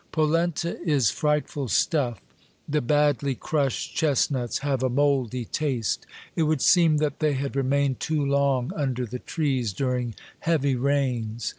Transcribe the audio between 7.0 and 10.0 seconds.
they had remained too long under the trees dur